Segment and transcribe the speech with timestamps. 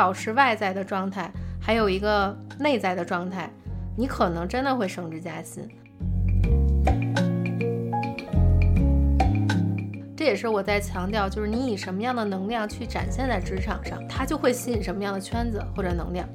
[0.00, 3.50] 保持外在的状态，还有一个内在的状态，
[3.98, 5.68] 你可能真的会升职加薪。
[10.16, 16.26] 这也是我在强调，就是你以什么样的能量去展现在职场上，它就会吸引什么样的圈子或者能量。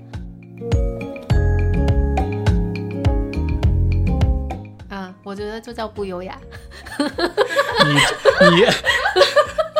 [4.89, 6.38] 啊，我觉得就叫不优雅。
[7.84, 7.95] 你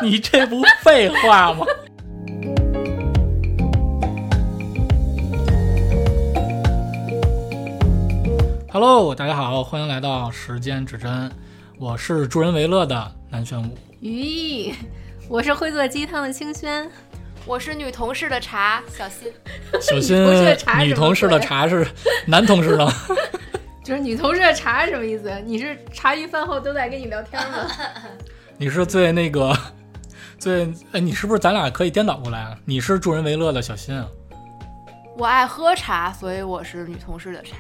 [0.02, 1.68] 你 你这不废话吗？
[8.78, 11.32] Hello，大家好，欢迎来到时间指针，
[11.80, 13.74] 我是助人为乐的南玄武。
[14.02, 14.74] 咦，
[15.30, 16.92] 我是会做鸡汤的清轩，
[17.46, 19.32] 我是女同事的茶，小新。
[19.80, 21.88] 小心同事的茶女同事的茶是
[22.28, 22.86] 男同事的？
[23.82, 25.34] 就是女同事的茶是什么意思？
[25.46, 27.60] 你是茶余饭后都在跟你聊天吗？
[28.60, 29.58] 你是最那个
[30.38, 32.58] 最哎，你是不是咱俩可以颠倒过来啊？
[32.66, 34.06] 你是助人为乐的小新啊？
[35.18, 37.56] 我爱喝茶，所以我是女同事的茶。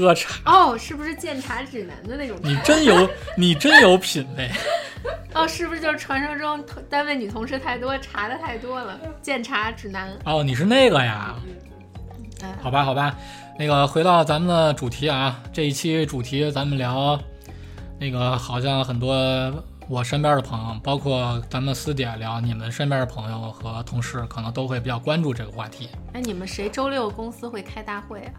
[0.00, 2.36] 喝茶，哦，是不是鉴茶指南的那种？
[2.42, 4.50] 你真有 你真有品味。
[5.34, 8.98] 哦，是不是就是传说中同单位女同事太多，查的太多了？
[9.20, 10.16] 鉴茶指南。
[10.24, 11.34] 哦，你是那个呀？
[12.42, 13.16] 嗯，好吧，好吧，
[13.58, 17.18] 那个回到咱们的主题啊，这一期主题咱们聊
[17.98, 19.14] 那个，好像很多
[19.88, 25.88] 我身边的朋友，包括咱们私底下聊，你们身边的朋友和同事可能都会比较关注这个话题。
[26.12, 28.32] 哎，你们谁周六公司会开大会啊？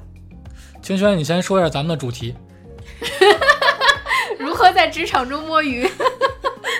[0.84, 2.36] 清轩，你先说一下咱们的主题。
[4.38, 5.90] 如何在职场中摸鱼？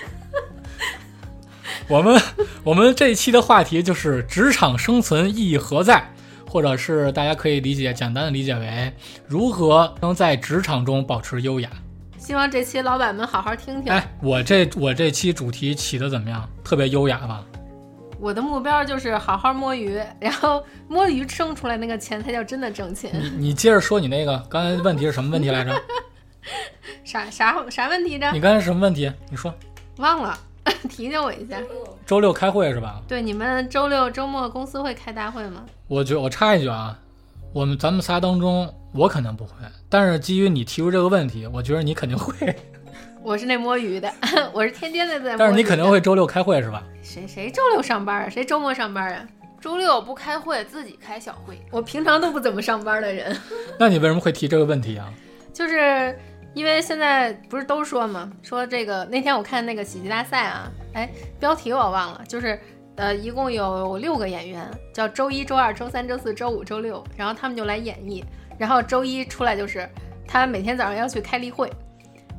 [1.88, 2.22] 我们
[2.66, 6.12] 我们这一期的话题就是职场生存意义何在，
[6.50, 8.94] 或者是大家可以理解简单的理解为
[9.26, 11.70] 如何能在职场中保持优雅。
[12.18, 13.92] 希望这期老板们好好听听。
[13.92, 16.50] 哎，我这我这期主题起的怎么样？
[16.62, 17.42] 特别优雅吧？
[18.24, 23.12] 我的目标就是好好摸鱼，然后摸鱼挣出来那个钱才叫真的挣钱。
[23.14, 25.74] 你你接着说你那个刚才问题是什么问题来着？
[27.04, 28.40] 啥啥啥问题着你？
[28.40, 29.12] 刚才什么问题？
[29.30, 29.54] 你说
[29.98, 30.40] 忘了，
[30.90, 31.58] 提醒我一下。
[32.06, 33.02] 周六开会是吧？
[33.10, 35.66] 对，你们周六周末公司会开大会吗？
[35.90, 36.98] 我觉我插一句啊，
[37.52, 39.52] 我们咱们仨当中，我肯定不会，
[39.90, 42.56] 但是基于你提出这个问题，我觉得你肯定会，
[43.24, 44.12] 我是那摸鱼的，
[44.52, 45.38] 我是天天的在摸鱼的。
[45.38, 46.84] 但是你肯定会周六开会是吧？
[47.02, 48.30] 谁谁周六上班啊？
[48.30, 49.26] 谁周末上班啊？
[49.62, 51.58] 周六不开会，自己开小会。
[51.72, 53.34] 我平常都不怎么上班的人，
[53.80, 55.10] 那你为什么会提这个问题啊？
[55.54, 56.18] 就是
[56.54, 61.10] 因为现在不是都说嘛，说这个那天我看那个喜剧大赛啊，哎，
[61.40, 62.60] 标题我忘了，就是
[62.98, 68.22] 呃，一共有六个演员，叫周一、周二、周三、周四、周五、周六，然后他们就来演绎，
[68.58, 69.88] 然后周一出来就是
[70.28, 71.72] 他每天早上要去开例会，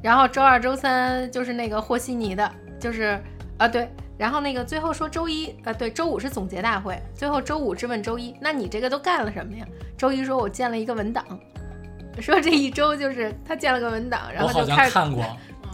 [0.05, 3.19] 然后周二、周三就是那个和稀泥的，就是
[3.57, 3.89] 啊对。
[4.19, 9.67] 然后那个最后说周一，呃，对，周五是总结大会，最后周五质问周一，那你这个都干了什么呀？
[9.97, 11.25] 周一说我建了一个文档，
[12.21, 15.25] 说这一周就是他建了个文档，然后就开始看过，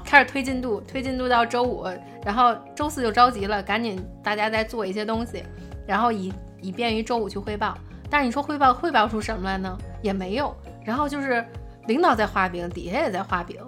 [0.05, 1.85] 开始推进度，推进度到周五，
[2.25, 5.43] 然后周四就着急了，赶紧大家再做一些东西，
[5.89, 6.33] 然后以
[6.63, 7.77] 以便于周五去汇报。
[8.09, 9.77] 但是你说汇报汇报出什么来呢？
[10.03, 10.57] 也没有。
[10.85, 11.45] 然后就是
[11.87, 13.59] 领导在画饼，底下也在画饼，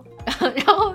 [0.50, 0.94] 然后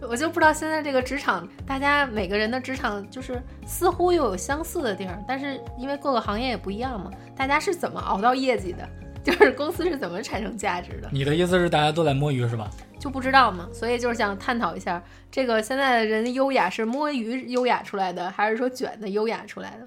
[0.00, 8.88] 我就不知道现在这个职场，大家每个人的职场就是似乎又有相似的地儿，但是因为各个行业也不一样嘛，大家是怎么熬到业绩的？
[9.22, 11.08] 就是公司是怎么产生价值的？
[11.12, 12.70] 你的意思是大家都在摸鱼是吧？
[12.98, 19.86] 就不知道嘛，所以就是想探讨一下，这个现在的人优雅是摸鱼优雅出来的，还是说卷的优雅出来的？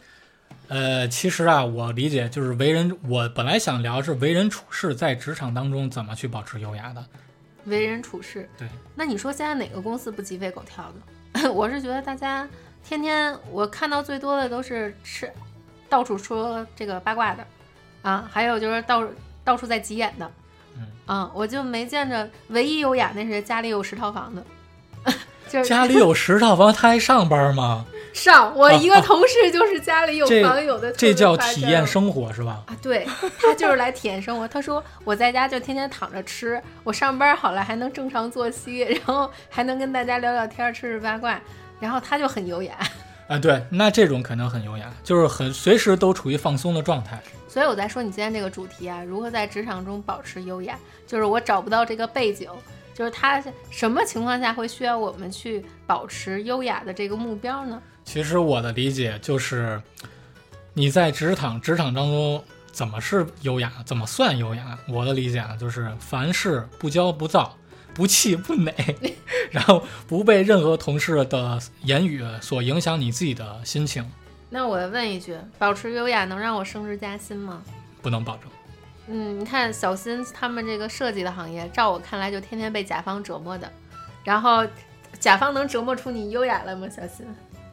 [0.68, 7.04] 呃，其实啊，我理解就是为人，我本来想聊是为人处事在职场当中怎么去保持优雅的。
[7.66, 10.92] 为人处事，对，那你说现在哪个公司不鸡飞狗跳
[11.34, 11.52] 的？
[11.52, 12.48] 我是觉得大家
[12.84, 15.32] 天天我看到最多的都是吃，
[15.90, 17.46] 到处说这个八卦的，
[18.02, 19.08] 啊，还有就是到
[19.44, 20.32] 到处在急眼的，
[20.78, 24.44] 嗯，啊，我就没见着唯一优雅那是家里有十套房的，
[25.50, 27.86] 就是家里有十套房，他还上班吗？
[28.14, 32.64] 上我一个同事就是家里有 房有的特这叫体验生活是吧？
[32.68, 33.06] 啊，对
[33.40, 34.48] 他就是来体验生活。
[34.48, 41.42] 他说我在家就天天躺着吃，我上班好了还能正常作息，然后还能跟大家聊聊天、吃吃八卦，
[41.80, 42.78] 然后他就很优雅。
[43.28, 47.20] 啊，对，那这种肯定很优雅，就是很随时都处于放松的状态。
[47.48, 50.78] 所以我在说你今天这个主题啊，如何在职场中保持优雅，
[51.08, 52.50] 就是我找不到这个背景，
[52.94, 57.82] 就是他什么情况下会需要我们去保持优雅的这个目标呢？
[58.04, 59.82] 其实我的理解就是，
[60.74, 64.78] 你在职场职场当中怎么是优雅，怎么算优雅？
[64.88, 67.58] 我的理解啊，就是凡事不骄不躁，
[67.94, 68.74] 不气不馁，
[69.52, 74.06] 然后不被任何同事的言语所影响你自己的心情。
[74.50, 77.64] 那我问一句，保持优雅能让我升职加薪吗？
[78.02, 78.48] 不能保证。
[79.08, 83.72] 嗯，你看小新他们这个设计的行业，照我看来就天天被甲方折磨的。
[84.24, 84.66] 然后，
[85.20, 86.88] 甲方能折磨出你优雅来吗？
[86.90, 87.26] 小新？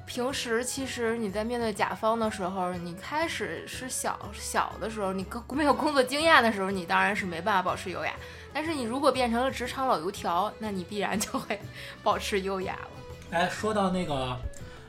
[0.05, 8.13] 平时其实你在面对甲方的时候，你开始是小小的时候，你工没有工作经验的时候，你当然是没办法保持优雅。
[8.53, 11.61] 但是你如果变成了职场老油条，那你必然就会
[12.03, 13.39] 保持优雅了。
[13.39, 14.37] 哎，说到那个，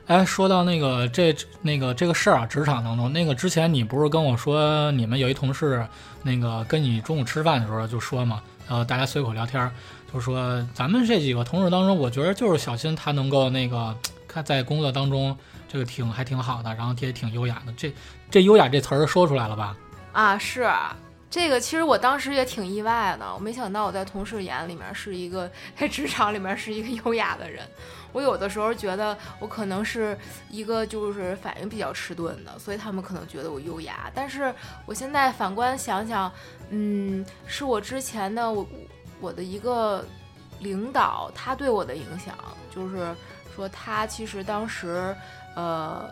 [0.07, 5.85] 哎，说到那个这那个这个事儿啊，职场当中，那个之前你不是跟我说你们有一同事，
[6.23, 9.71] 那个跟你中午吃饭的时候就说嘛，呃，大家随口聊天，
[10.13, 13.95] 就说咱们这几个同事当中，我觉得就是小新他能够那个。
[14.33, 15.37] 他在工作当中，
[15.67, 17.73] 这个挺还挺好的，然后也挺优雅的。
[17.75, 17.93] 这
[18.29, 19.75] 这优雅这词儿说出来了吧？
[20.13, 20.61] 啊，是
[21.31, 21.59] 这个。
[21.59, 27.65] 其实我当时也挺意外的，我没想到我在同事眼里面是一个在职场里面是一个 优雅的人。
[28.11, 30.15] 我有的时候觉得我可能是
[30.49, 34.11] 一个就是反应比较迟钝的，所以他们可能觉得我优雅。
[34.13, 34.53] 但是
[34.85, 36.31] 我现在反观想想，
[36.69, 38.67] 嗯，是我之前的我
[39.21, 40.05] 我的一个
[40.59, 42.35] 领导他对我的影响，
[42.69, 43.15] 就是。
[43.53, 45.13] 说他其实当时，
[45.57, 46.09] 呃，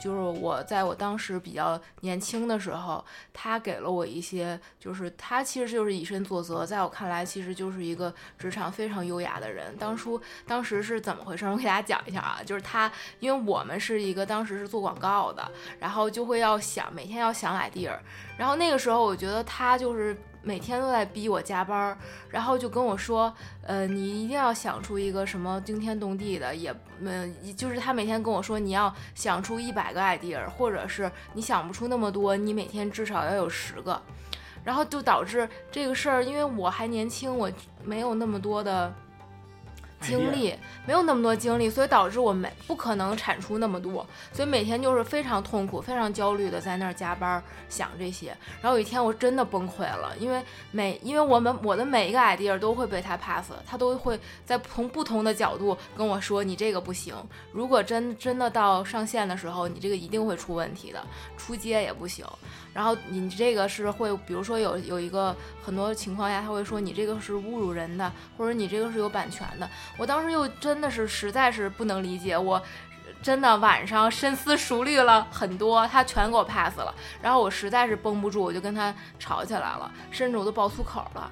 [0.00, 9.76] 就是我在我当时比较年轻的时候，他给了我一些，就是他其实就是以身作则，在我看来，其实就是一个职场非常优雅的人。
[9.76, 11.44] 当初当时是怎么回事？
[11.46, 15.46] 我给大家讲一下啊，就是他，因为我们是一个当时是做广告的，
[15.78, 17.96] 然后就会要想每天要想 idea，
[18.38, 20.16] 然后那个时候我觉得他就是。
[20.42, 21.96] 每天都在逼我加班，
[22.28, 23.32] 然后就跟我说，
[23.62, 34.00] 呃，你一定要想出一个什么惊天动地的，也，嗯，就是他每天跟我说，你要想出一百个 idea，或者是你想不出那么多，你每天至少要有十个，
[34.64, 37.50] 然后就导致这个事儿，因为我还年轻，我
[37.84, 38.92] 没有那么多的。
[40.00, 40.54] 精力
[40.86, 48.36] 没有那么多精力，所以导致我没不可能产出那么多，所以每天就是非常痛苦、非常焦虑的在那儿加班想这些。
[48.60, 57.14] 然后有一天我真的崩溃了，因为每因为我们我的每一个 idea 都会被他 pass，他都会在从不同的角度跟我说你这个不行。
[57.52, 61.04] 如果真真的到上线的时候，你这个一定会出问题的，
[61.36, 62.24] 出街也不行。
[62.72, 69.68] 然后你这个是会，比如说有有一个很多情况下，他会说你这个是侮辱人的，或者你这个是有版权的。
[69.96, 72.62] 我当时又真的是实在是不能理解，我
[73.22, 76.94] 真的晚上深思熟虑了很多，他全给我 pass 了。
[77.20, 81.30] 然后我实在是绷不住，我就跟他吵起来了，甚至我都爆粗口了。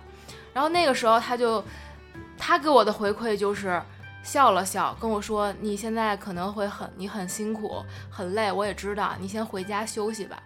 [0.52, 1.64] 然后那个时候他就，
[2.37, 3.81] 他给我的回馈就是
[4.25, 10.37] 笑了笑，跟我说：“你现在可能会很，你很辛苦，很累，我也知道，你先回家休息吧。”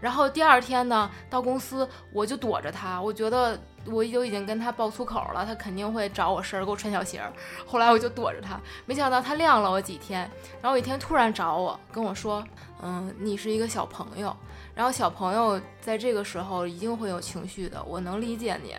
[0.00, 7.32] 然后第二天呢，到公司我就躲着他，我觉得我就已经跟他爆粗口了，他肯定会找我事儿，给我穿小鞋儿。
[7.66, 10.20] 后来我就躲着他，没想到他晾了我几天。
[10.60, 12.44] 然后有一天突然找我，跟我说
[12.82, 14.34] ：“嗯，你是一个小朋友，
[14.74, 18.76] 然后小朋友在这个时候一定会有情绪的，我能理解你。”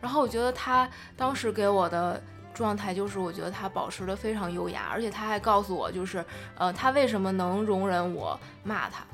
[0.00, 2.22] 然后我觉得他当时给我的
[2.52, 6.24] 状态就是，我觉得他保持的非常优雅，而且他还告诉我，就是
[6.56, 9.04] 呃，他为什么能容忍我骂他。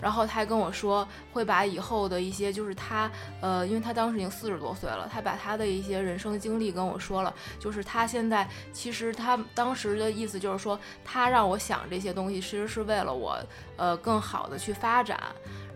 [0.00, 3.10] 然后他还跟我说，会把以后的一些，就是他，
[3.40, 13.38] 呃，因为他当时已经四十多岁了，他把他的一些人生经历跟我说了，就是他现在其实他当时的意思就是说，他让我想这些东西，其实是为了我，
[13.76, 15.18] 呃，更好的去发展。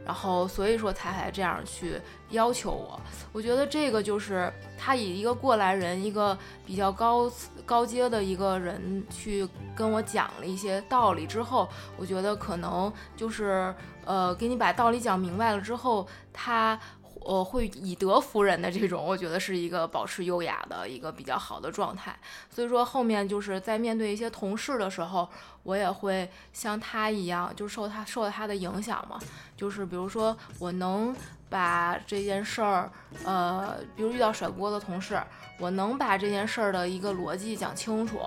[0.05, 1.97] 然后，所以说才才这样去
[2.31, 3.01] 要求我。
[3.31, 7.31] 我觉得这个就是他以一个过来人，一个比较高
[7.65, 13.73] 高阶的一个人去跟我讲了一些道理之后，我觉得可能就是
[14.05, 16.79] 呃，给你把道理讲明白了之后，他。
[17.25, 22.19] 呃，会以德服人的这种，我觉得是一个保持优雅的一个比较好的状态。
[22.51, 25.29] 所以说后面就是在面对一些同事的时候，
[25.63, 29.21] 我也会像他一样，就受他受他的影响嘛。
[29.57, 31.15] 就是比如说，我能
[31.49, 32.91] 把这件事儿，
[33.25, 35.23] 呃，比如遇到甩锅的同事，
[35.59, 38.19] 我能把这件事儿的一个逻辑讲清楚。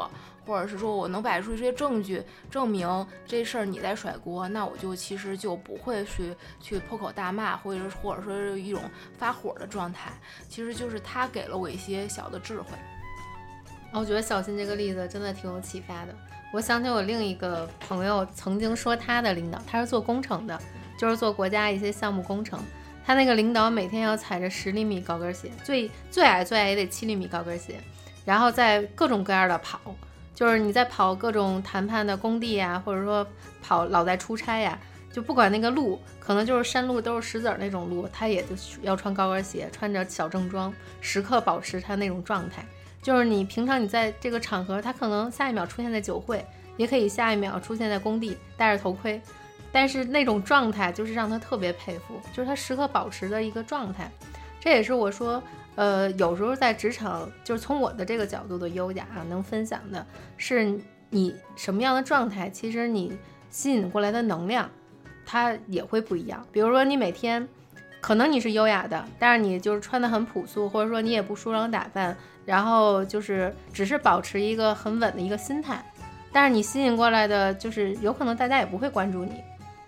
[0.46, 8.82] 或者是说我能摆出一些证据证明这事儿你在甩锅，那我就其实就不会去去破口大骂，或者或者说是一种
[9.18, 10.12] 发火的状态。
[10.48, 12.68] 其实就是他给了我一些小的智慧。
[13.92, 16.16] 我觉得小新这个例子真的挺有启发的。
[16.54, 20.60] 我想起我另一个朋友曾经说他的领导，他是做工程的，
[20.98, 22.60] 就是做国家一些项目工程。
[23.06, 27.80] 他那个领导每天要踩着十厘米高跟鞋，最最矮最矮也得七厘米高跟鞋，
[28.26, 29.80] 然后在各种各样的跑。
[30.36, 33.26] 就是你在跑各种谈判的工地呀，或者说
[33.64, 34.78] 跑老在出差呀，
[35.12, 38.50] 就不管那个路，可能就是山路都是石子儿那种路，他也就
[38.82, 42.66] 要穿高跟鞋，穿着小正装，时刻保持他那种状态。
[43.02, 49.22] 就是你平常你在这个场合，他可能下一秒出现在酒会，也可以下一秒出现在工地，戴着头盔。
[49.72, 54.12] 但是那种状态就是让他特别佩服，就是他时刻保持的一个状态。
[54.60, 55.42] 这也是我说，
[55.76, 60.06] 呃，有时候在职场，就是从我的这个角度的优雅啊，能分享的
[60.38, 60.80] 是
[61.10, 63.18] 你什么样的状态，其实你
[63.50, 64.70] 吸引过来的能量，
[65.26, 66.46] 它也会不一样。
[66.52, 67.48] 比如说你每天，
[68.02, 72.16] 可能你是优雅的，但是你就是穿的很朴素，或者说你也不梳妆打扮，
[72.46, 75.84] 然后就是只是保持一个很稳的一个心态，
[76.32, 79.42] 但是你吸引过来的，就是有可能大家也不会关注你。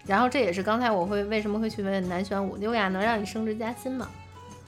[0.06, 4.10] 然后这也是刚才我会为什么会去问南玄武优雅能让你升职加薪吗？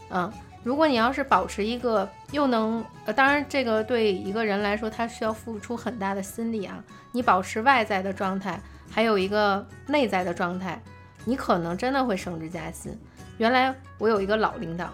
[0.10, 0.32] 嗯，
[0.63, 6.84] 如果你要是保持一个又能，呃，当然这个对一个人来说，他需要付出很大的心力啊。
[7.12, 8.60] 你保持外在的状态，
[8.92, 10.82] 还有一个内在的状态，
[11.25, 12.96] 你可能真的会升职加薪。
[13.38, 14.89] 原来我有一个老领导，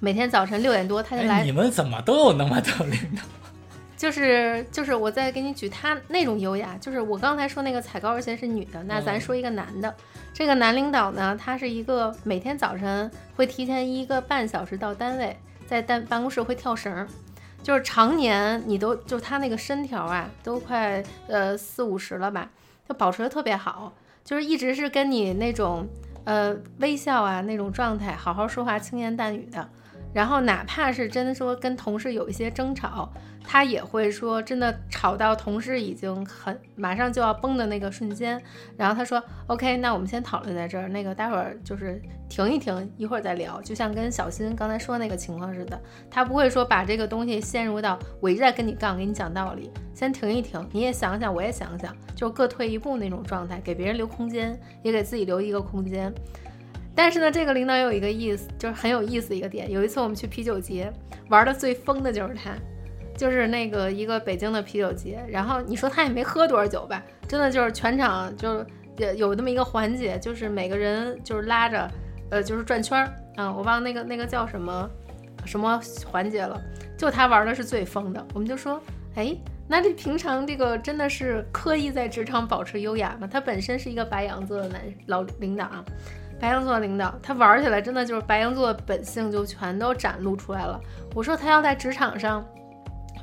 [0.00, 1.44] 每天早晨六点多他 就来。
[1.44, 3.22] 你们怎么都有那么多领导？
[3.96, 9.94] 就是就是我再给你举他那种优雅，就是我刚才说那个踩高跟鞋是女的，那咱说一个男的。
[10.34, 15.36] 这个男领导呢，他是一个每天早晨会提前一个半小时到单位，
[15.66, 17.06] 在单办公室会跳绳，
[17.62, 22.50] 就是常年你都就他那个身条啊，都快呃四五十了吧，
[22.88, 23.92] 就保持的特别好，
[24.24, 25.86] 就是一直是跟你那种
[26.24, 29.68] 呃微笑啊那种状态，好好说话，轻言淡语的。
[30.12, 33.12] 然后哪怕是真的说跟同事有一些争吵，
[33.44, 38.40] 他也会说真的吵到同事已经很马上就要崩的那个瞬间，
[38.76, 56.12] 然后他说 OK，那我们先讨论在这儿，那个待会儿就是停一停，一会儿再聊，就像跟小新刚才说那个情况似的，他不会说把这个东西陷入到我一直在跟你杠，给你讲道理，先停一停，你也想想，我也想想，就各退一步那种状态，给别人留空间，也给自己留一个空间。
[56.94, 59.70] 但是呢，这个领导有一个意思，就是很有意思一个点。
[59.70, 60.92] 有一次我们去啤酒节，
[61.28, 62.54] 玩的最疯的就是他，
[63.16, 65.24] 就是那个一个北京的啤酒节。
[65.28, 68.64] 然后你说他也没喝多少酒吧，真的就是全场就
[68.98, 71.90] 有有那么一个环节，就是每个人就是拉着，
[72.30, 73.10] 呃，就是转圈儿。
[73.36, 74.90] 嗯，我忘那个那个叫什么
[75.46, 76.60] 什么环节了。
[76.98, 78.24] 就他玩的是最疯的。
[78.34, 78.80] 我们就说，
[79.14, 79.34] 哎，
[79.66, 83.26] 那这平常这个真的是刻意在职场保持优雅吗？
[83.26, 85.84] 他本身是一个白羊座的男老领导啊。
[86.42, 90.80] 白羊座领导，他玩起来真的就是白羊座的本性就全都展露出来了。
[91.14, 92.44] 我说他要在职场上，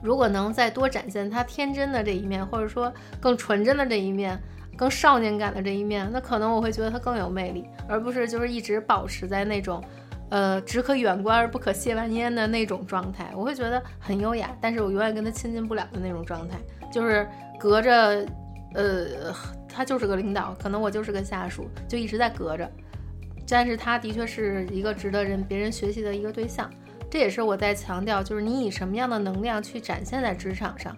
[0.01, 4.41] 如果能再多展现他天真的这一面，或者说更纯真的这一面，
[4.77, 9.83] 更少年感的这一面，那可能我会觉得他更有魅力，而不是就是一直保持在那种，
[10.29, 13.29] 呃，只可远观而不可亵玩焉的那种状态。
[13.35, 16.57] 我会觉得很优雅，但是我永远跟他亲近不了的那种状态，
[16.89, 17.27] 就是
[17.59, 18.25] 隔着，
[18.75, 19.35] 呃，
[19.67, 22.71] 他就是个领导，可能我就是个下属，就一直在隔着。
[23.49, 26.69] 但是他的确是一个值得人别人学习的一个对象，
[27.09, 30.95] 这也是我在强调，就是你以什么样的能量去展现在职场上，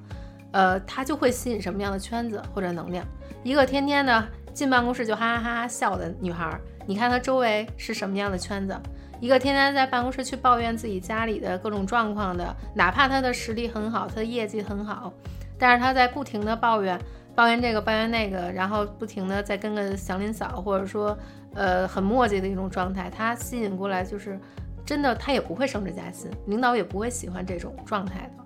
[0.51, 3.05] 呃，他就会吸引什么样的圈子或者能量。
[3.41, 8.77] 一个天天的进办公室就哈哈哈哈笑的女孩，你看她周围是什么样的圈子？
[9.20, 15.13] 一个天天在办公室去抱怨自己家里的各种状况的，哪怕她的实力很好，她的业绩很好，
[15.58, 17.00] 但是她在不停的抱怨。
[17.34, 21.17] 抱怨这个，抱怨那个，然后不停的在跟个祥林嫂，或者说，
[21.53, 24.39] 呃，很磨叽的一种状态，他吸引过来就是，
[24.86, 28.43] 真的他也不会升职加薪，领导也不会喜欢这种状态的。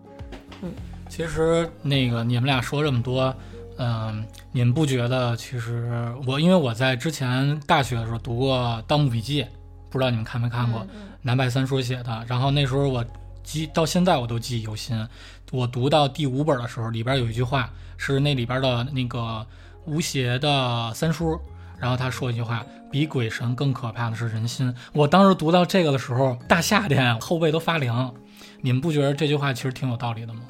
[0.62, 0.71] 嗯，
[1.09, 3.35] 其实那个你们俩说这么多，
[3.77, 5.35] 嗯，你们不觉得？
[5.35, 8.57] 其实我因为我在之前大学的时候读过
[8.88, 9.43] 《盗墓笔记》，
[9.89, 10.85] 不知道你们看没看过，
[11.21, 12.25] 南派三叔写的。
[12.27, 13.05] 然后那时候我
[13.43, 15.07] 记到现在我都记忆犹新。
[15.51, 17.69] 我读到第五本的时候，里边有一句话。
[17.97, 19.47] 是那里边的那个
[19.85, 21.39] 吴邪的三叔，
[21.79, 28.13] 然后他说一句话：“比鬼神更可怕的是人心。”我当时读到这个的时候，大夏天后背都发凉。
[28.62, 30.41] 你们不觉得这句话其实挺有道理的吗？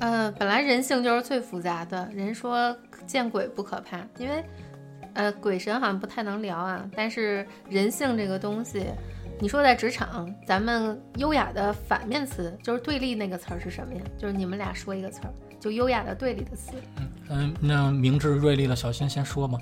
[0.00, 2.08] 呃，本来人性就是最复杂的。
[2.12, 4.44] 人说见鬼不可怕，因为
[5.14, 6.84] 呃鬼神好像不太能聊啊。
[6.94, 8.86] 但是人性这个东西，
[9.40, 14.02] 你说在职场，咱们优雅的反面词就是对立那个词儿是什么呀？
[14.18, 15.32] 就是你们俩说一个词儿。
[15.60, 19.58] 就优雅的对立的词，嗯嗯，那明智锐利的小新先说嘛。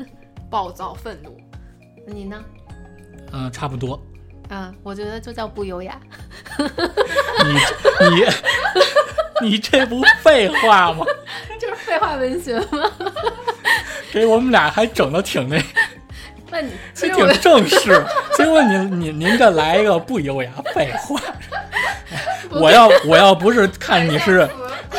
[0.50, 1.36] 暴躁愤怒，
[2.06, 2.42] 你呢？
[3.32, 4.00] 嗯，差不多。
[4.50, 6.00] 嗯，我觉得就叫不优雅。
[7.44, 7.54] 你
[8.10, 8.24] 你
[9.50, 11.04] 你这不废话吗？
[11.60, 12.90] 就是废话文学吗？
[14.10, 15.62] 给我们俩还整的挺那，
[16.50, 18.02] 那你还挺正式。
[18.36, 21.20] 结果您您您这来一个不优雅，废话。
[22.50, 24.48] 我要我要不是看你是。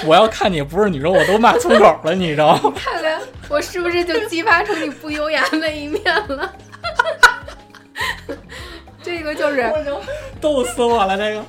[0.06, 2.74] 我要看你不是女生，我都骂粗口了，你知道吗？
[2.76, 6.54] 看来我是不是就激发出你不优雅那一面了？
[9.02, 9.72] 这个就是
[10.40, 11.44] 逗死我了，这个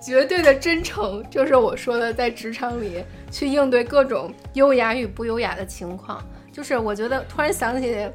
[0.00, 6.22] 绝对的真诚，就是我说的，在职场里去应对各种优雅与不优雅的情况。
[6.52, 8.08] 就是我觉得突然想起，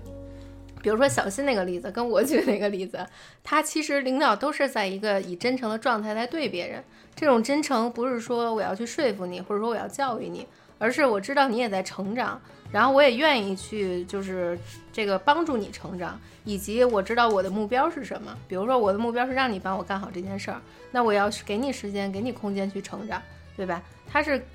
[0.82, 3.00] 比如说小新那个例子，跟我举那个例子，
[3.44, 6.84] 他其实领导都是在一个以真诚的状态在对别人。
[7.16, 10.46] 这种真诚不是说我要去说服你，或者说我要教育你，
[10.78, 12.40] 而是我知道你也在成长，
[12.72, 14.60] 然后我也愿意去就是
[14.92, 18.38] 这个帮助你成长，以及我知道我的目标是什么。
[18.48, 20.60] 比如说我的目标是让你帮我干好这件事儿，
[20.92, 23.22] 那我要给你时间，给你空间去成长，
[23.56, 23.82] 对吧？
[24.12, 24.46] 他是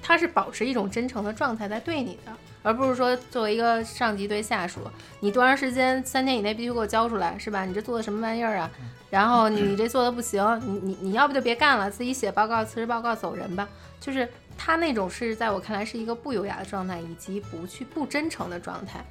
[0.00, 4.80] 他是保持一种真诚的状态在对你的，而不是说作为一个上级对下属，
[5.20, 7.64] 你多长时间三天以内必须给我交出来，是吧？
[7.64, 8.70] 你这做的什么玩意儿啊？
[9.10, 13.66] 然后你你这做的不行，你你你要不就别干了，自己写报告、辞职报告走人吧。
[14.00, 19.04] 就是他那种是在我看来是一个不优雅的状态，以及不去不真诚的状态。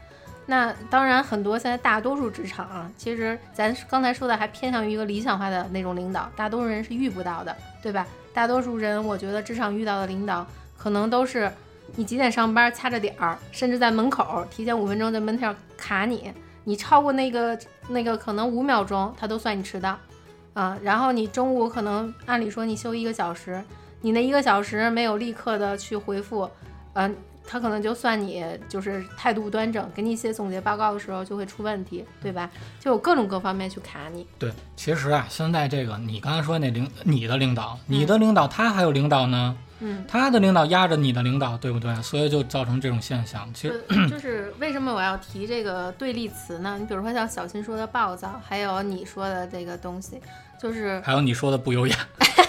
[0.46, 8.08] 那当然，很多现在大多数职场啊，其实咱刚才说的还偏向于一个理想化的那种领导，大多数人是遇不到的，对吧？
[8.34, 11.52] 大多数人，我觉得职场遇到的领导，可能都是
[11.96, 16.32] 你几点上班掐着点儿，甚至在门口提前五分钟在门口卡你。
[16.64, 19.98] 你超过那个那个可能五秒钟，他都算你迟到，
[20.54, 23.64] 啊，然后你中午可能按理说你休一个小时，
[24.02, 26.50] 你那一个小时没有立刻的去回复，
[26.94, 27.16] 嗯，
[27.48, 32.50] 他可能就算你就是态度不端正，给你写总结报告的时候就会出问题，对吧？
[32.80, 34.28] 就有各种各方面去卡你。
[34.38, 39.58] 对，其实啊，现在这个你刚才说那领你的领导，你的领导他还有领导呢。
[39.80, 41.94] 嗯，他的领导压着你的领导，对不对？
[42.02, 43.48] 所以就造成这种现象。
[43.54, 46.78] 其实 就是为什么我要提这个对立词呢？
[46.80, 50.20] 你比如说像小新说的暴躁，还有你说的这个东西，
[50.60, 51.96] 就是还有你说的不优雅，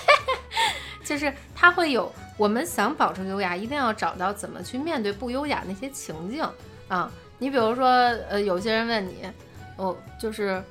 [1.08, 6.46] 就是他会有我们想保持优雅，一定要找到怎么去面对不优雅那些情境
[6.86, 7.10] 啊。
[7.38, 7.86] 你比如说，
[8.28, 9.26] 呃，有些人问你，
[9.76, 10.62] 我就是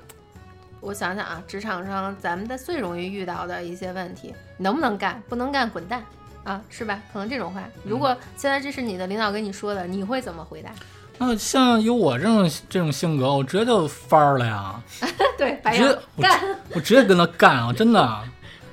[0.79, 5.20] 我想想啊，职场上咱们的最容易遇到的一些问题，能不能干？
[5.27, 6.03] 不能干，滚蛋。
[6.44, 7.01] 啊，是吧？
[7.12, 10.70] 可能这种话，如果现在这是你的领导跟你说的，你会怎么回答？
[11.17, 14.80] 那像有我这种这种性格，我直接就翻了呀。
[15.36, 16.39] 对，直接干，
[16.76, 17.73] 我直接跟他干啊！
[17.73, 18.23] 真的。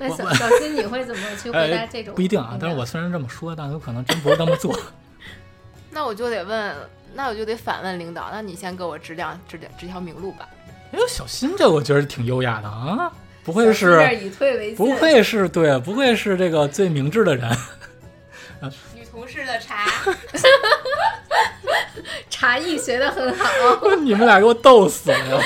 [0.07, 2.13] 那小小新，你会怎么去回答这种？
[2.15, 4.77] 不一定啊，但是我虽然这么说，但有可能真不是这么做。
[5.89, 6.75] 那我就得问，
[7.13, 10.47] 那我就得反问领导，那你先给我指两指指条明路吧。
[10.91, 13.11] 哎呦，小新这我觉得挺优雅的啊。
[13.43, 17.49] 不愧是以退为不愧是对，不愧是这个最明智的人。
[18.95, 19.85] 女同事的茶，
[22.29, 23.95] 茶艺学的很好。
[24.01, 25.41] 你们俩给我逗死了！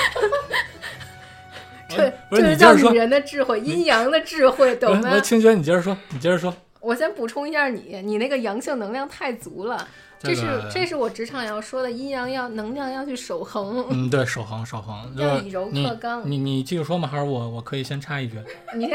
[1.90, 5.20] 这这叫女人的智慧，阴阳的智慧，懂吗？
[5.20, 6.54] 清雪，你接着说，你接着说。
[6.80, 9.86] 我先补充一下，你你那个阳性能量太足了。
[10.22, 13.86] 这是这是我职场要说的，阴阳要能量要去守恒。
[13.88, 15.10] 嗯，对，守恒守恒。
[15.16, 16.30] 要以柔克刚。
[16.30, 17.08] 你你继续说嘛？
[17.08, 18.38] 还是我我可以先插一句？
[18.76, 18.92] 你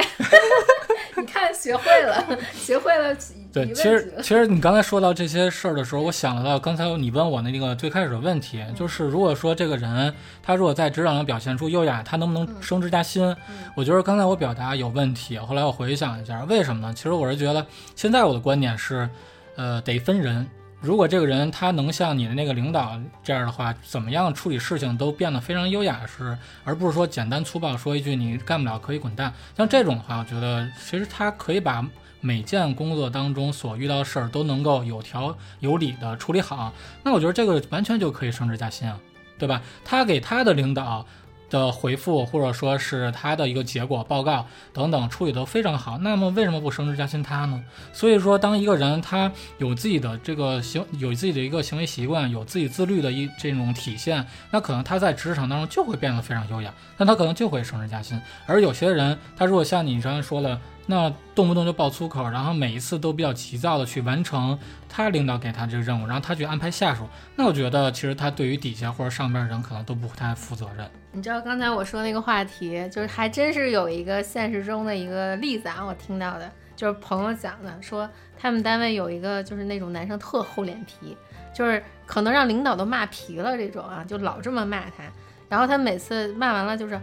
[1.18, 3.18] 你看学会了，学会了。
[3.52, 13.36] 对，其实其实你刚才说到这些事儿的时候，我想到刚才你问我的那个最开始的问题，就是如果说这个人他如果在职场上表现出优雅，他能不能升职加薪？
[13.76, 15.40] 我觉得刚才我表达有问题。
[15.40, 16.94] 后来我回想一下，为什么呢？
[16.94, 19.10] 其实我是觉得现在我的观点是，
[19.56, 20.48] 呃，得分人。
[20.86, 29.34] 如果这个人他能像你的那个领导这样的话，怎么样处理事情都变得非常优雅是，而不是说简单粗暴说一句你干不了可以滚蛋。
[29.58, 31.84] 像这种的话，我觉得其实他可以把
[32.22, 36.72] 每件工作当中所遇到的事儿都能够有条有理的处理好，
[37.02, 39.00] 那我觉得这个完全就可以升职加薪啊，
[39.40, 39.64] 对吧？
[39.84, 41.04] 他给他的领导。
[41.50, 47.64] 的回复或者说是他的一个结果报告等等处理得非常好，那么为什么不升职加薪他呢？
[47.94, 58.20] 所以说，当一个人他有自己的这个行，有自己的一个行为习惯，有自己自律的一这种体现，那可能他在职场当中就会变得非常优雅，那他可能就会升职加薪。
[58.46, 60.60] 而有些人，他如果像你刚才说了。
[60.88, 67.08] 那动不动就爆粗口，然后每一次都比较急躁的去完成他领导给他这个任务，然后他去安排下属。
[67.36, 70.88] 那我觉得其实他对于底下或者上边人可能都不太负责任。
[71.12, 81.18] 你知道刚才我说那个话题，就是还真是有一个现实中的一个例子啊，我听到的就是朋友讲的，说他们单位有一个就是那种男生特厚脸皮，
[81.52, 85.04] 就是可能让领导都骂皮了这种啊，就老这么骂他，
[85.50, 87.02] 然后他每次骂完了就是。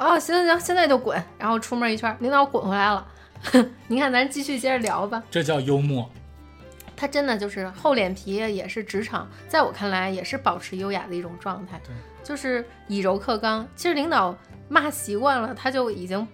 [0.00, 3.06] 哦，行行行，现在就滚，然后出门一圈，领导滚回来了。
[3.86, 5.22] 你看，咱继续接着聊吧。
[5.30, 6.10] 这叫幽默。
[6.96, 11.78] 他真的就是厚脸皮，也是职场，在我看来也是保持优雅的一种状态。
[11.84, 13.66] 对，就是以柔克刚。
[13.76, 14.34] 其实领导
[14.70, 16.26] 骂习惯了，他就已经，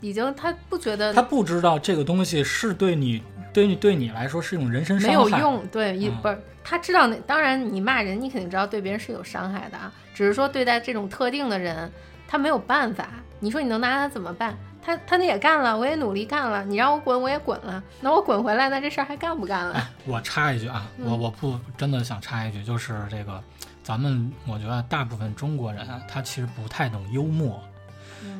[0.00, 3.22] 已经他不觉得，他不知道这个东西是对你，
[3.52, 5.16] 对你对你来说是一种人身伤害。
[5.16, 11.92] 没有用，对，一不是他知道那当然你骂人，你肯定知道对别人是有伤害的啊，只是说对待这种特定的人。
[12.32, 14.56] 他没有办法，你说你能拿他怎么办？
[14.82, 19.90] 他他那也干了，我也努力干了，你让我滚我也滚了，那我滚回来，那这事儿还干不干了？
[20.06, 23.38] 我插一句啊，嗯我我不真的想插一句，就是这个，
[23.82, 27.62] 咱们我觉得大部分中国人啊，他其实不太懂幽默。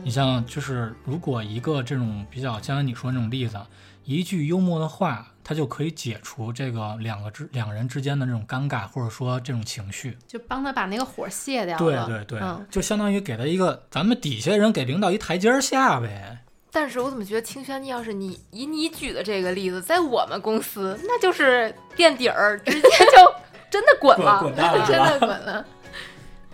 [0.03, 3.61] 你像就是如果一个这种比较，像你说那种例子，
[4.07, 10.17] 一句幽默的话，它就可以解除这个两个之两人之间的这种尴尬，或者说这种情绪。
[10.27, 12.07] 就帮他把那个火卸掉了。
[12.07, 16.39] 对对对，嗯，就相当于给他一个咱们底下人给领导一台阶儿下呗。
[16.71, 23.35] 但是我怎么觉得清轩，要是你以你举的这个例子，在我们公司那就是垫底儿，直接就
[23.69, 25.65] 真的滚了，滚蛋了 真的滚了。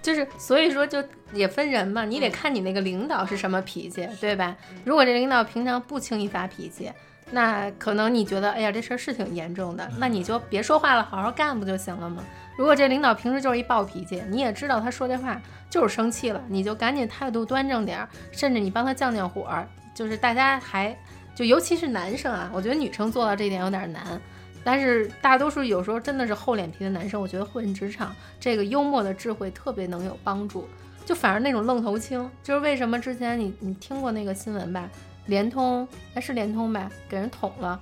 [0.00, 4.56] 就是所以说，就也分人嘛，你得看你那个领导是什么脾气，对吧？
[4.84, 6.90] 如果这领导平常不轻易发脾气，
[7.30, 12.24] 那可能你觉得，哎呀，这事儿是挺严重的，那你就别说话了，好好干不就行了吗？
[12.56, 20.96] 如果这领导平时就是一暴脾气，你也知道他说这话就是生气了，你就赶紧态度端正点儿，甚至你帮他降降火儿，就是大家还
[21.34, 24.20] 就尤其是男生啊，我觉得女生做到这一点有点难。
[24.64, 30.68] 但是大多数有时候真的是厚脸皮的男生，我觉得混职场，这个幽默的智慧特别能有帮助。
[31.06, 34.90] 就反而那种愣头青，就是为什么之前你你听过那个新闻吧？
[35.28, 37.80] 联通哎是联通吧，给人捅了，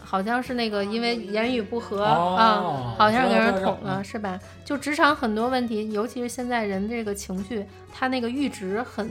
[0.00, 4.38] 好像是那个因为言语不合啊、哦好像是给人捅了是吧？
[4.64, 9.10] 就职场很多问题，尤其是现在人这个情绪，他那个阈值很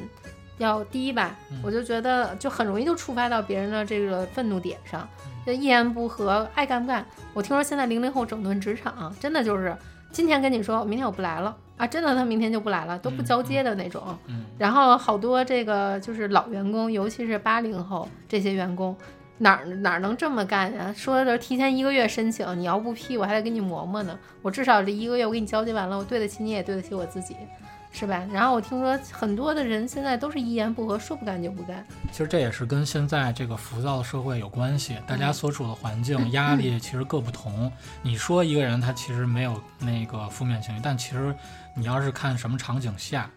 [0.60, 5.08] 要低吧，嗯我就觉得就很容易就触发到别人的这个愤怒点上，
[5.46, 7.06] 就一言不合爱干不干。
[7.34, 9.76] 我听说现在零零后整顿职场，真的就是
[10.12, 14.02] 今天跟你说，明天我不来了啊，真的他明天就不来了，都不交接的那种。
[14.28, 18.96] 嗯，然后好多这个就是老员工，尤其是八零后这些员工，
[19.40, 20.94] 哪儿哪儿能这么干呀？
[20.96, 24.18] 说的是提前一个月申请，你要不批，我还得给你磨磨呢。
[24.42, 27.36] 我至少这一个月我给你交接完了，我对得起你，也对得起我自己，
[27.94, 28.22] 是吧？
[28.32, 31.86] 然后我听说很多的人现在都是一言不合，说不干就不干。
[32.12, 37.72] 其实这也是跟现在这个浮躁的社会有关系，大家所处的环境、压力其实各不同。
[38.02, 41.34] 你说一个人他其实没有那个负面情绪，但其实
[41.76, 43.30] 你要是看什么场景下，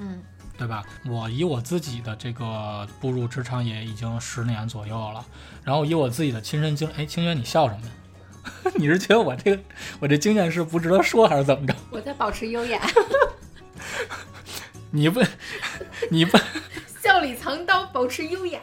[0.00, 0.20] 嗯，
[0.56, 0.82] 对吧？
[1.06, 5.24] 我以我自己的这个步入职场也已经十年左右了，
[5.62, 7.92] 然后以我自己的亲身经，哎，清源你笑什么呀？
[8.76, 9.62] 你是觉得我这个
[10.00, 11.74] 我这经验是不值得说，还是怎么着？
[11.92, 12.80] 我在保持优雅，
[14.90, 15.20] 你不，
[16.10, 16.38] 你不，
[17.02, 18.60] 笑里藏刀，保持优雅，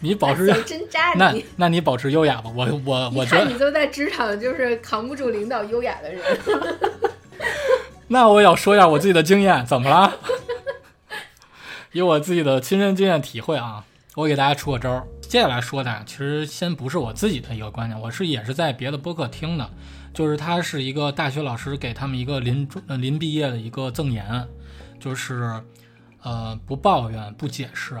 [0.00, 1.44] 你保持小针扎那你。
[1.56, 2.50] 那你保持优雅吧。
[2.54, 6.22] 我我我一觉得看你就在职场就是扛不住领导优雅的人。
[8.08, 10.16] 那我也要说一下我自己的经验，怎么了？
[11.92, 15.06] 以我自己的亲身经验体会啊，我给大家出个招儿。
[15.28, 19.68] 接下来说的啊其实先不是我自己的一个观点，我是也是在别的播客听的，
[20.14, 24.46] 就是他是一个大学老师给他们一个临呃临毕业的一个赠言，
[25.00, 25.60] 就是
[26.22, 28.00] 呃不抱怨不解释。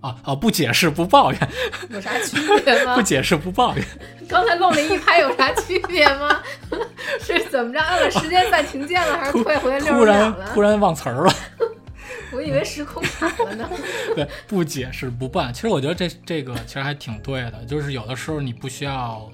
[0.00, 0.34] 啊啊！
[0.34, 1.48] 不解释，不抱怨，
[1.88, 3.00] 有啥区 别吗不？
[3.00, 3.82] 解释，不抱怨。
[4.28, 6.42] 刚才漏了一拍，有啥区别吗？
[7.18, 7.80] 是怎么着？
[7.80, 10.60] 按了时间暂停键了，还是退回六突十秒然突？
[10.60, 11.32] 然忘词儿了。
[12.34, 13.68] 我以为时空卡了呢。
[14.14, 15.52] 对，不解释不办。
[15.52, 19.30] 其实我觉得这这个其实还挺对的，就是有的时候你不需要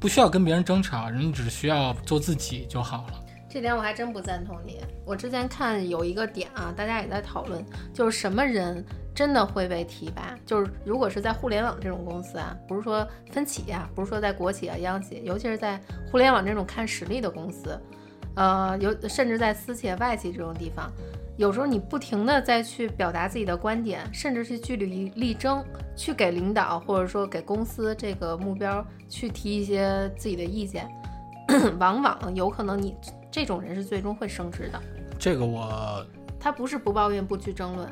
[0.00, 3.24] 不需要跟别人争吵，人只需要做自己就好了。
[3.50, 4.78] 这点我还真不赞同你。
[5.06, 8.84] 我之前看有一个点啊，大家也在讨论，就是什么人
[9.14, 10.38] 真的会被提拔？
[10.44, 15.80] 就是如果是在互联网这种公司啊，不是说分企啊，不是说在国企啊、央企，尤其是在
[16.10, 17.80] 互联网这种看实力的公司，
[18.36, 20.92] 呃，有甚至在私企、外企这种地方，
[21.38, 30.90] 有时候你不停的再去表达自己的观点，甚至是据理力争，去给领导或者说给公司这个目标去提一些自己的意见，
[31.78, 32.96] 往往有可能你
[33.30, 34.82] 这种人是最终会升职的。
[35.16, 36.04] 这个我，
[36.40, 37.88] 他不是不抱怨、不去争论，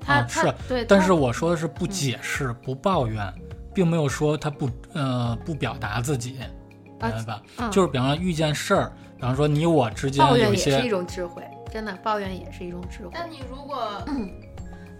[0.00, 3.34] 他、是对，但是我说的是不解释、不抱怨，
[3.74, 6.38] 并没有说他不呃不表达自己，
[6.84, 7.42] 明白吧？
[7.58, 13.10] 嗯就是比方说遇见事儿，比方说你我之间抱怨有一些也是一种智慧，真的抱怨也是一种智慧。
[13.12, 14.02] 但你如果，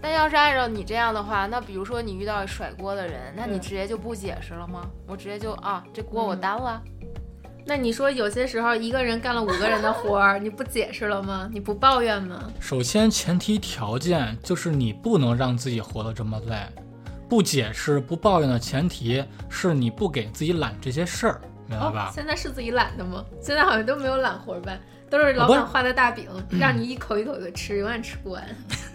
[0.01, 4.89] 但要是按照你这样的话，那比如说你遇到甩锅的人，那你嗯直接就不解释了吗？
[5.07, 6.81] 我直接就啊，这锅我嗯担了。
[7.65, 11.49] 那你说有些时候一个人干了五个人的活儿，你不解释了吗？
[11.51, 12.51] 你不抱怨吗？
[12.59, 16.55] 首先前提条件就是你不能让自己活得这么累，
[17.27, 22.09] 不解释、不抱怨的前提是你不给自己揽这些事儿，明白吧？
[22.09, 23.23] 哦，现在是自己揽的吗？
[23.39, 24.79] 现在好像都没有揽活儿办，
[25.09, 26.27] 都是老板画的大饼，
[26.59, 28.43] 让你一口一口的吃，永远吃不完。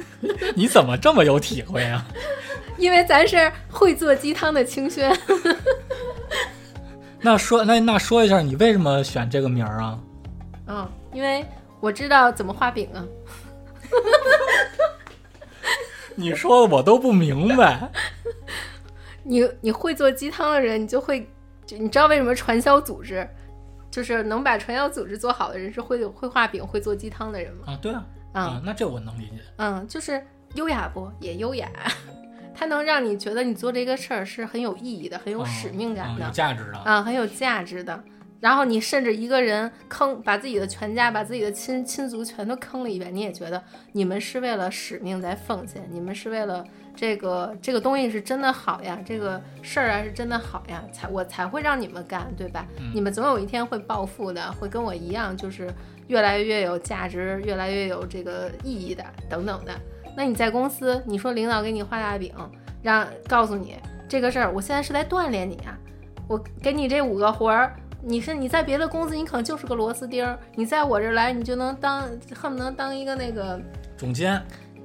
[0.55, 2.07] 你怎么这么有体会啊？
[2.79, 5.17] 因为咱是会做鸡汤的清轩，
[7.21, 9.99] 那说那那说一下，你为什么选这个名儿啊？
[10.67, 11.45] 嗯，因为
[11.81, 13.05] 我知道怎么画饼啊。
[16.17, 17.91] 你说的我都不明白。
[19.25, 21.29] 你你会做鸡汤的人，你就会，
[21.67, 23.29] 就你知道为什么传销组织，
[23.95, 27.67] 就是能把传销组织做好的人是会会画饼、会做鸡汤的人吗？
[27.69, 29.39] 啊，对啊，嗯啊，那这我能理解。
[29.59, 30.21] 嗯，就是
[30.57, 31.71] 优雅不也优雅，
[32.53, 36.79] 它能让你觉得你做这个事儿是很有意义的、很有使命感啊的有价值的。
[36.79, 38.03] 啊，很有价值的。
[38.41, 46.65] 然后你甚至一个人坑，把自己的全家、把自己的亲亲族全都坑了一遍，你也觉得你们是为了使命在奉献，你们是为了
[46.97, 52.67] 这个这个东西是真的好呀，这个事儿啊是真的好呀，才我才会让你们干，对吧？
[52.79, 55.69] 嗯你们总有一天会暴富的，会跟我一样，就是
[56.07, 59.73] 越来越有价值，越来越有这个意义的，等等的。
[60.17, 62.33] 那你在公司，你说领导给你画大饼，
[62.83, 63.77] 让告诉你
[64.09, 65.77] 这个事儿，我现在是在锻炼你啊，
[66.29, 73.61] 我给你这五个活儿，你是你在别的公司你可能就是个螺丝钉儿，你在我这儿来你就能当恨不能当一个那个
[73.97, 74.41] 总监，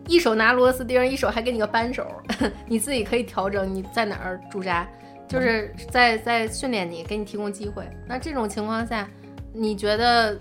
[0.09, 2.03] 一手拿螺丝钉，一手还给你个扳手，
[2.65, 4.87] 你自己可以调整你在哪儿驻扎，
[5.27, 7.87] 就是在在训练你，给你提供机会。
[8.07, 9.07] 那这种情况下，
[9.53, 10.35] 你觉得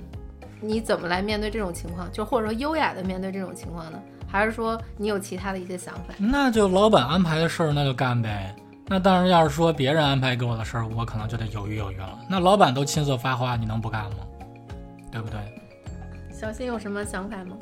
[0.58, 2.10] 你怎么来面对这种情况？
[2.10, 4.00] 就或者说优雅的面对这种情况呢？
[4.26, 6.14] 还是说你有其他的一些想法？
[6.16, 8.56] 那就老板安排的事儿，那就干呗。
[8.86, 12.18] 那当然，要是说别人安排给我的事儿，我可能就得犹豫犹豫了。
[12.26, 14.16] 那老板都亲自发话，你能不干吗？
[15.12, 15.38] 对不对？
[16.32, 17.54] 小新有什么想法吗？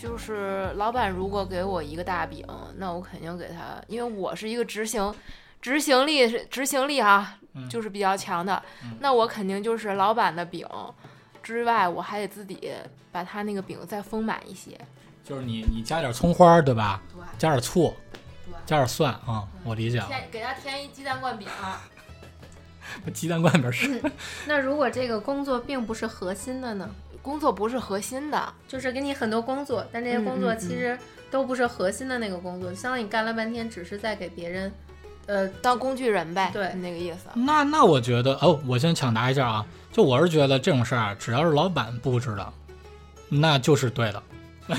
[0.00, 5.12] 就是老板如果给我一个大饼，那我肯定给他，因为我是一个执行
[5.60, 10.66] 执行力是执行力哈、嗯就是比较强的，嗯那我肯定就是老板的饼
[11.42, 12.72] 之外，我还得自己
[13.10, 14.78] 把他那个饼再丰满一些。
[15.24, 17.02] 就是你你加点葱花儿，对吧？
[17.12, 20.06] 对加点醋，对，加点蒜啊、我理解了。
[20.06, 21.82] 添给他添一鸡蛋灌饼， 啊
[23.12, 24.00] 鸡蛋灌饼是
[24.46, 26.88] 那如果这个工作并不是核心的呢？
[27.28, 30.98] 工作不是核心的，就是给你很多工作，但这些工作其实
[31.30, 34.72] 都不是核心的那个工作，相当于你干了半天只是在给别人，
[35.26, 37.28] 呃，当工具人呗，对那个意思。
[37.34, 42.50] 那那我觉得哦，我先抢答一下啊，就我是觉得这种事儿啊，只要是老板布置的，
[43.28, 44.22] 那就是对的。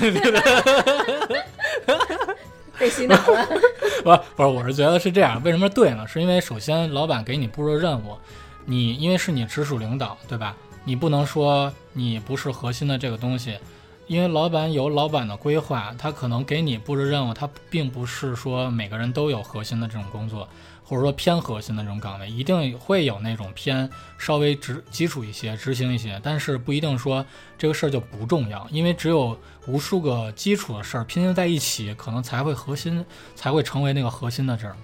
[2.76, 3.46] 被洗脑了。
[4.02, 5.40] 不不是，我是觉得是这样。
[5.44, 6.04] 为什么对呢？
[6.08, 8.16] 是因为首先老板给你布置任务，
[8.64, 10.56] 你因为是你直属领导，对吧？
[10.84, 13.58] 你不能说你不是核心的这个东西，
[14.06, 20.48] 因为老板有老板的规划，他可能给你布置任务，他并不是说每个人都有核心的这种工作，
[20.82, 23.88] 或者说偏核心的这种岗位，一定会有那种偏
[24.18, 27.24] 稍微执基础一些、执行一些，但是不一定说
[27.56, 33.04] 这个事儿就不重要，因为只有无数个基础的事儿拼接在一起，可能才会核心，
[33.36, 34.76] 才会成为那个核心的事儿。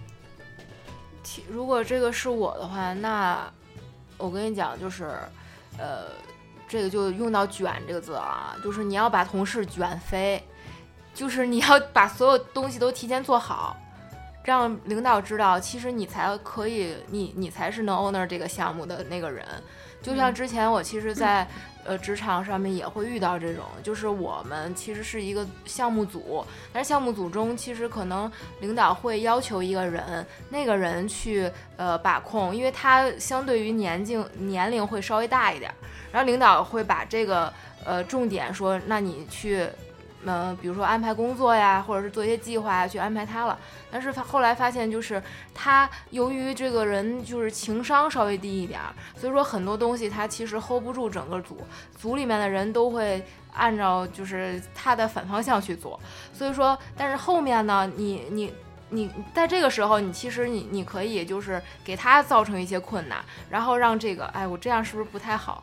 [1.50, 3.50] 如果这个是我的话，那
[4.16, 5.10] 我跟你讲，就是，
[5.78, 6.06] 呃，
[6.68, 10.42] 这个就用到“卷”这个字啊，就是你要把同事卷飞，
[11.14, 13.76] 就是你要把所有东西都提前做好，
[14.44, 19.46] 让领导知道，其实你才可以，你你才是能 owner 这个项目的那个人。
[20.02, 21.46] 就像之前我其实在，
[21.86, 35.72] 呃职场上面也会遇到这种，就是我们其实是一个项目组，但是项目组中其实可能领导会要求一个人，那个人去呃把控，因为他相对于年纪年龄会稍微大一点，
[36.12, 37.52] 然后领导会把这个
[37.84, 39.66] 呃重点说，那你去。
[40.24, 43.58] 嗯、比如说安排工作呀，或者是做一些计划呀，去安排他了。
[43.90, 45.22] 但是后来发现，就是
[45.54, 51.58] 他由于这个人就是情商稍微低一点儿，所以说很多东西他其实 hold 不住整个组，
[51.96, 53.24] 组里面的人都会
[53.54, 55.98] 按照就是他的反方向去做。
[56.32, 58.52] 所以说，但是后面呢，你你
[58.88, 65.62] 你在这个时候，你其实你你可以就是给他造成一些困难，然后让这个，哎，我这样是不是不太好？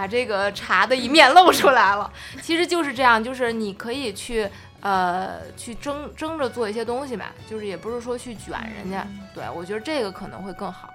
[0.00, 2.10] 把这个茶的一面露出来了，
[2.40, 4.48] 其实就是这样，就是你可以去
[4.80, 10.88] 呃去争争着做一些东西吧，就是也不是说去卷人家，对我觉得这个可能会更好。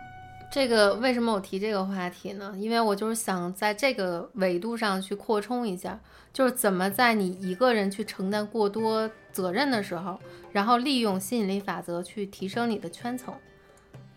[0.52, 2.52] 这个为什么我提这个话题呢？
[2.58, 6.00] 因为我就是想在这个维度上去扩充一下，
[6.34, 10.20] 就是怎么在你一个人去承担过多责任的时候，
[10.52, 13.36] 然后利用吸引力法则去提升你的圈层。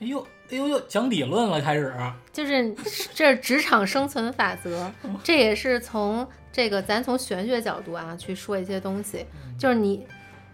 [0.00, 1.92] 哎呦哎呦呦，讲理论了，开始。
[2.32, 2.74] 就是
[3.14, 4.90] 这是职场生存法则，
[5.24, 9.26] 这也是从这个咱从玄学角度啊去说一些东西，
[9.58, 10.06] 就是你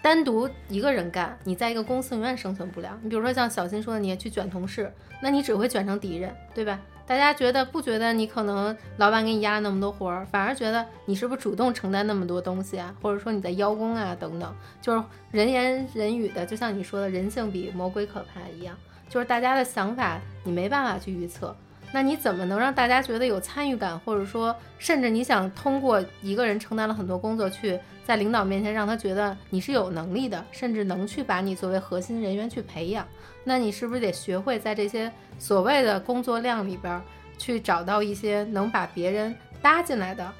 [0.02, 2.98] 单独一个人干，你在一个公司永远生存不了。
[3.02, 6.80] 你比如说像小新说的，你也去卷同事，那你只会卷成敌人，对吧？
[7.07, 18.74] 大家觉得不觉得你可能老板给你压了那么多活儿，反而觉得你是不是主动承担那么多东西啊，或者说你在邀功啊等等，就是人言人语的，就像你说的，人性比魔鬼可怕一样。
[19.09, 21.57] 就是大家的想法你没办法去预测，
[21.93, 33.07] 那你怎么能让大家觉得有参与感，或者说，甚至你想通过一个人承担了很多工作，去在领导面前让他觉得你是有能力的，甚至能去把你作为核心人员去培养？
[33.45, 37.01] 那你是不是得学会在这些所谓的工作量里边，
[37.38, 40.33] 去找到一些能把别人搭进来的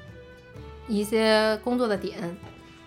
[0.87, 2.35] 一些工作的点？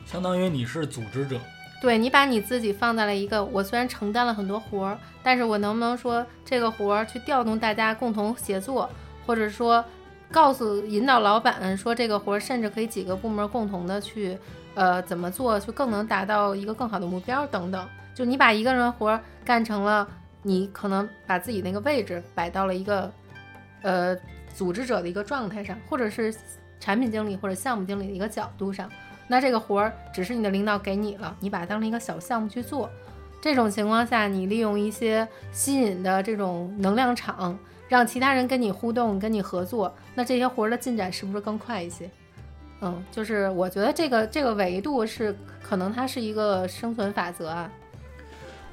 [0.05, 1.39] 相当于你是组织者，
[1.81, 8.91] 对你把你自己放在了一个，我虽然承担了很多活儿，但是我能不能说这个活儿去调动大家共同协作，
[9.25, 9.85] 或者说
[10.33, 14.37] 告诉引导老板说这个活儿甚至可以几个部门共同的去，
[14.75, 17.89] 呃，怎么做就更能达到一个更好的目标等等。
[18.13, 20.07] 就你把一个人活儿干成了，
[20.43, 23.13] 你可能把自己那个位置摆到了一个，
[23.83, 24.17] 呃，
[24.53, 26.35] 组织者的一个状态上，或者是
[26.81, 28.91] 产品经理或者项目经理的一个角度上。
[29.29, 32.91] 那这个活儿只是你的领导给你了，你把它当成一个小项目去做。
[33.41, 37.57] 这种情况下，你利用一些吸引的这种能量场，
[37.89, 42.11] 让其他人跟你互动、跟你合作，那这些活儿的进展是不是更快一些？
[42.81, 47.71] 嗯，就是我觉得这个这个维度是可能它是一个生存法则啊。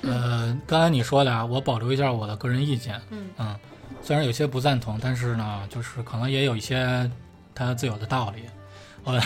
[0.01, 2.99] 呃，刚才你说的啊，我保留一下我的个人意见。
[3.09, 3.55] 嗯
[4.01, 7.09] 虽然有些不赞同，但是呢，就是可能也有一些
[7.55, 8.43] 它自有的道理。
[9.03, 9.19] 我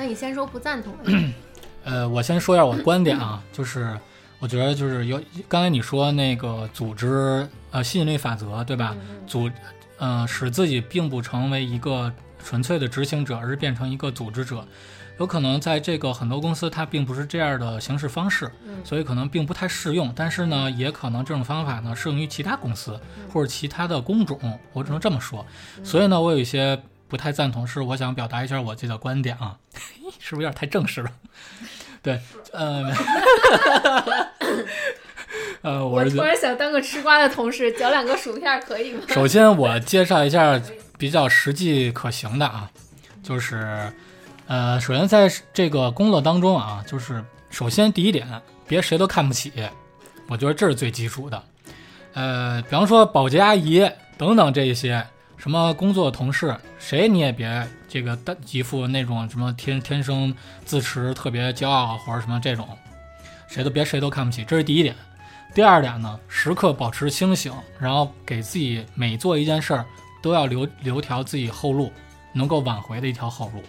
[0.00, 1.12] 那你先说不赞同的。
[1.84, 3.94] 呃，我先说一下我的观点啊，就是
[4.38, 8.96] 我觉得就是有刚才你说那个组织呃吸引力法则对吧？
[8.98, 9.50] 嗯组
[9.98, 12.10] 呃使自己并不成为一个
[12.42, 14.66] 纯粹的执行者，而是变成一个组织者。
[15.18, 20.10] 有可能在这个很多公司它并不是这样的行事方式，嗯所以可能并不太适用。
[20.16, 22.98] 但是呢，也可能这种方法呢适用于其他公司
[23.30, 25.44] 或者其他的工种，我只能这么说。
[25.84, 29.58] 所以呢，我有一些不太赞同，是我想表达一下我自己的观点啊，
[30.20, 31.10] 是不是有点太正式了？
[32.02, 32.18] 对，
[32.52, 32.90] 呃，
[35.60, 39.02] 呃，我突然想当个吃瓜的同事，嚼两个薯片可以吗？
[39.08, 40.58] 首先我介绍一下
[40.96, 42.70] 比较实际可行的啊，
[43.22, 43.92] 就是
[44.46, 48.26] 呃，首先在这个工作当中啊，就是首先第一点，
[48.66, 49.52] 别谁都看不起，
[50.26, 51.42] 我觉得这是最基础的。
[52.14, 55.06] 呃，比方说保洁阿姨等等这一些
[55.40, 58.16] 什么工作同事，谁你也别这个
[58.50, 60.34] 一副那种什么天天生
[60.66, 62.68] 自持特别骄傲或者什么这种，
[63.48, 64.94] 谁都别谁都看不起，这是第一点。
[65.54, 69.86] 第二点呢，时刻保持清醒，然后给自己每做一件事儿
[70.20, 71.90] 都要留留条自己后路，
[72.34, 73.62] 能够挽回的一条后路。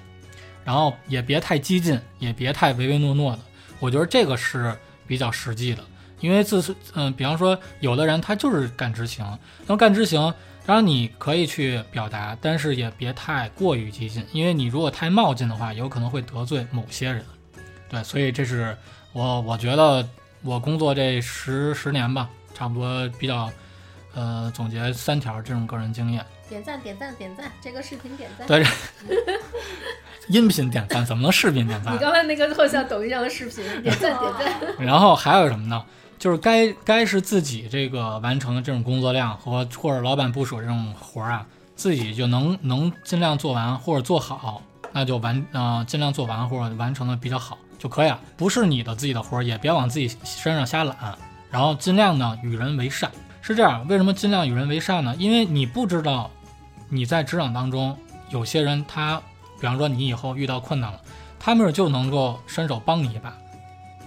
[0.66, 3.40] 然后也别太激进，也别太唯唯诺诺的。
[3.80, 5.82] 我觉得这个是比较实际的，
[6.20, 9.26] 因为自嗯、比方说有的人他就是干执行，
[9.66, 10.32] 那么干执行，
[10.66, 17.26] 当然你可以去表达，但是也别太过于激进，因为你如果太冒进的话，有可能会得罪某些人。
[17.90, 18.78] 对，所以这是
[19.12, 20.08] 我我觉得
[20.44, 23.52] 我工作这十十年吧，差不多比较
[24.14, 26.26] 呃总结三条这种个人经验。
[26.52, 28.46] 点赞点赞点赞，这个视频点赞。
[28.46, 28.62] 对，
[30.28, 31.98] 音频点赞怎么能视频点赞你？
[31.98, 34.52] 刚才那个特像抖音上的视频，点赞点赞。
[34.86, 35.82] 然后还有什么呢？
[36.20, 44.62] 就是该该是自己这个完成的这种工作量和或者老板部署这种活儿啊，自己就能能尽量做完或者做好，
[44.92, 48.20] 那就完呃尽量做完或者完成的比较好就可以了。
[48.36, 51.18] 不是你的自己的活儿，也别往自己身上瞎揽，
[51.50, 53.10] 然后尽量呢与人为善。
[53.44, 55.16] 是这样，为什么尽量与人为善呢？
[55.18, 56.30] 因为你不知道
[56.94, 57.98] 你在职场当中
[58.30, 59.18] 有些人他，
[59.60, 61.02] 比方说你以后遇到困难了，
[61.40, 63.34] 他们就能够伸手帮你一把。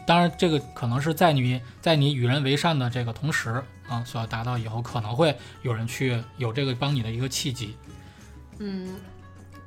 [0.07, 7.75] 当然，这个可能是在你在你与人为善的这个同时啊，所要达到以后，可能会有人去有这个帮你的一个契机。
[8.59, 8.97] 嗯，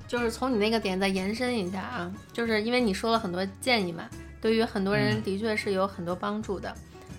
[0.07, 4.07] 就是从你那个点再延伸一下啊，就是因为你说了很多建议嘛，
[4.39, 6.71] 对于很多人嗯的确是有很多帮助的。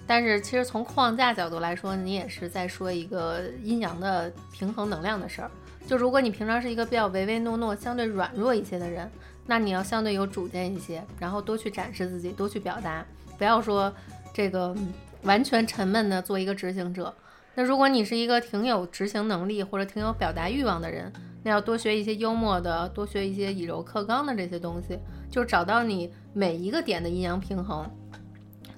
[0.07, 5.51] 但是其实从框架角度来说，你也是在说一个阴阳的平衡能量的事儿。
[5.88, 9.11] 就如果你平常是一个比较唯唯诺诺、相对软弱一些的人，
[9.46, 13.03] 那你要相对有主见一些，然后多去展示自己，多去表达，
[13.38, 13.90] 不要说
[14.35, 14.77] 这个
[15.22, 17.14] 完全沉闷的做一个执行者。
[17.55, 21.11] 那如果你是一个挺有执行能力或者挺有表达欲望的人，
[21.42, 24.98] 那要多学一些幽默的，多学一些以柔克刚的这些东西，
[25.31, 27.90] 就找到你每一个点的阴阳平衡。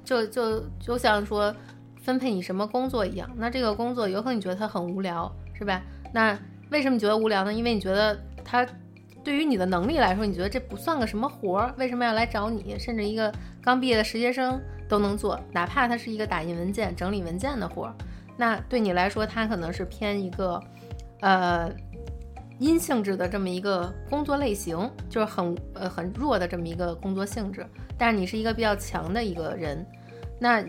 [0.05, 1.53] 就就就像说
[2.01, 5.83] 分配你什么工作一样，那这个工作有可能你觉得它很无聊，是吧？
[6.13, 6.39] 那
[6.71, 7.53] 为什么你觉得无聊呢？
[7.53, 8.67] 因为你觉得它
[9.23, 12.79] 对于你的能力来说，你觉得这不算个什么活儿，为什么要来找你？
[12.79, 17.95] 甚至一个刚毕业的实习生都能做，哪怕它是一个打印文件、整理文件的活儿，
[18.37, 20.63] 那对你来说，它可能是偏一个
[21.21, 21.71] 呃
[22.59, 27.67] 阴性质的这么一个工作类型，就是很呃很弱的这么一个工作性质。
[27.99, 29.87] 但是你是一个比较强的一个人，
[30.39, 30.65] 那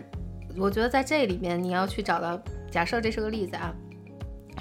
[0.58, 2.38] 我觉得在这里面你要去找到，
[2.70, 3.74] 假设这是个例子啊，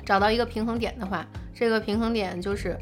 [0.05, 2.77] 找到一个平衡点的话，这个平衡点就是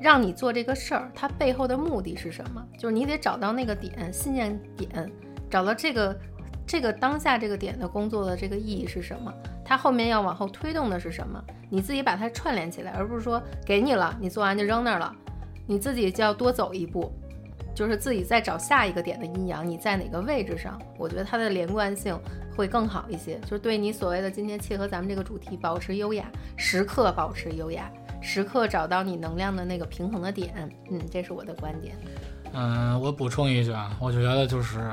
[0.00, 2.64] 让你做这个事儿，它背后的目的是什么？
[2.78, 5.10] 就是你得找到那个点，信念点，
[5.50, 6.18] 找到这个
[6.66, 9.32] 这个当下这个点的工作的这个意义是什么？
[9.64, 11.42] 它后面要往后推动的是什么？
[11.68, 15.12] 你自己把它串联起来，而不是说给你了，你做完就扔那儿了，
[15.66, 17.12] 你自己就要多走一步。
[17.76, 20.80] 就是自己再找下一个点的阴阳，你在哪个位置上？
[20.96, 22.18] 我觉得它的连贯性
[22.56, 23.38] 会更好一些。
[23.40, 26.24] 就是对你所谓的今天切合咱们这个主题，保持优雅，
[26.56, 30.54] 时刻保持优雅，时刻找到你能量的那个平衡的点。
[30.90, 31.94] 嗯，这是我的观点。
[32.54, 34.90] 嗯，我补充一句啊，我觉得就是，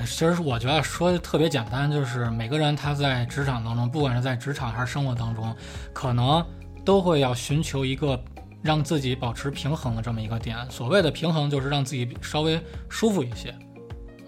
[0.00, 5.54] 其实我觉得说的特别简单，就是每个人他在职场当中，不管是在职场还是生活当中，
[5.92, 6.44] 可能
[6.84, 8.20] 都会要寻求一个。
[8.62, 13.54] 让自己保持平衡的这么一个点，所谓的平衡就是让自己稍微舒服一些。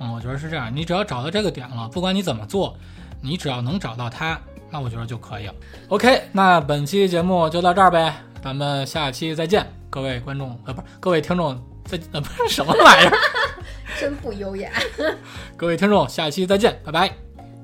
[0.00, 0.74] 嗯，我觉得是这样。
[0.74, 2.76] 你只要找到这个点了，不管你怎么做，
[3.22, 4.38] 你只要能找到它，
[4.70, 5.54] 那我觉得就可以了。
[5.88, 8.12] OK，那本期节目就到这儿呗，
[8.42, 13.12] 咱们下期再见，各位观众呃，不是各位听众再呃不是什么玩意儿，
[14.00, 14.72] 真不优雅。
[15.56, 17.08] 各位听众，下期再见，拜拜，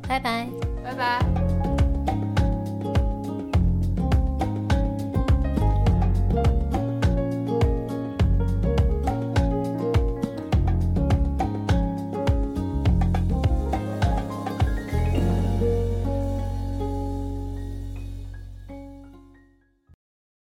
[0.07, 0.49] 拜拜，
[0.85, 1.50] 拜拜。